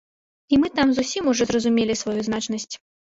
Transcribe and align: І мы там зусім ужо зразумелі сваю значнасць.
І 0.55 0.57
мы 0.61 0.71
там 0.79 0.87
зусім 0.99 1.29
ужо 1.33 1.43
зразумелі 1.49 1.97
сваю 2.03 2.17
значнасць. 2.29 2.73